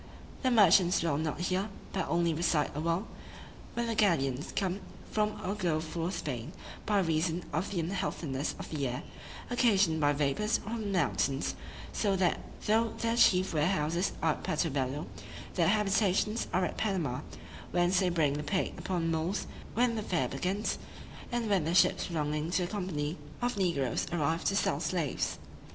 The 0.41 0.49
merchants 0.49 1.01
dwell 1.01 1.19
not 1.19 1.41
here, 1.41 1.69
but 1.93 2.09
only 2.09 2.33
reside 2.33 2.71
a 2.73 2.79
while, 2.79 3.05
when 3.75 3.85
the 3.85 3.93
galleons 3.93 4.51
come 4.55 4.79
from 5.11 5.39
or 5.45 5.53
go 5.53 5.79
for 5.79 6.09
Spain, 6.09 6.53
by 6.87 7.01
reason 7.01 7.43
of 7.53 7.69
the 7.69 7.81
unhealthiness 7.81 8.55
of 8.57 8.71
the 8.71 8.87
air, 8.87 9.03
occasioned 9.51 10.01
by 10.01 10.13
vapors 10.13 10.57
from 10.57 10.81
the 10.81 10.87
mountains; 10.87 11.53
so 11.93 12.15
that 12.15 12.39
though 12.65 12.93
their 12.97 13.15
chief 13.15 13.53
warehouses 13.53 14.13
are 14.23 14.31
at 14.31 14.43
Puerto 14.43 14.71
Bello, 14.71 15.05
their 15.53 15.67
habitations 15.67 16.47
are 16.51 16.65
at 16.65 16.77
Panama, 16.77 17.19
whence 17.69 17.99
they 17.99 18.09
bring 18.09 18.33
the 18.33 18.43
plate 18.43 18.73
upon 18.79 19.11
mules 19.11 19.45
when 19.75 19.93
the 19.93 20.01
fair 20.01 20.27
begins, 20.27 20.79
and 21.31 21.47
when 21.47 21.63
the 21.63 21.75
ships 21.75 22.07
belonging 22.07 22.49
to 22.49 22.63
the 22.65 22.71
company 22.71 23.17
of 23.39 23.55
negroes 23.55 24.07
arrive 24.11 24.43
to 24.45 24.55
sell 24.55 24.79
slaves. 24.79 25.37